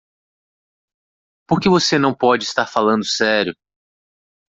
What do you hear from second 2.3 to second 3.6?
estar falando sério?